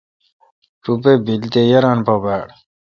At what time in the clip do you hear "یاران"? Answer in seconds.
1.71-1.99